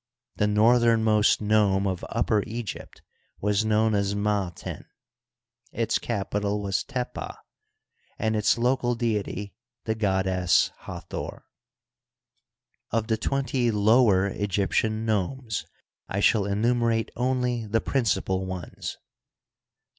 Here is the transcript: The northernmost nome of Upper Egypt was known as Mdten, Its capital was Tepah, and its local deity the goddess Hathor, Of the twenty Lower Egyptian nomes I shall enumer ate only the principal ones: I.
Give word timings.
The 0.37 0.47
northernmost 0.47 1.41
nome 1.41 1.85
of 1.85 2.03
Upper 2.09 2.41
Egypt 2.47 3.03
was 3.39 3.63
known 3.63 3.93
as 3.93 4.15
Mdten, 4.15 4.85
Its 5.71 5.99
capital 5.99 6.59
was 6.59 6.83
Tepah, 6.83 7.35
and 8.17 8.35
its 8.35 8.57
local 8.57 8.95
deity 8.95 9.53
the 9.83 9.93
goddess 9.93 10.71
Hathor, 10.87 11.45
Of 12.89 13.05
the 13.09 13.17
twenty 13.17 13.69
Lower 13.69 14.25
Egyptian 14.25 15.05
nomes 15.05 15.67
I 16.09 16.19
shall 16.19 16.45
enumer 16.45 16.91
ate 16.91 17.11
only 17.15 17.67
the 17.67 17.79
principal 17.79 18.43
ones: 18.47 18.97
I. 18.99 19.03